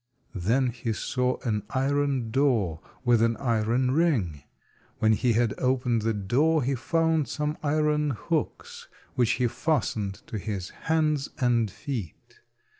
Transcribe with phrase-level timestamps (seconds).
[0.33, 4.41] Then he saw an iron door with an iron ring.
[4.97, 10.39] When he had opened the door he found some iron hooks which he fastened to
[10.39, 12.39] his hands and feet.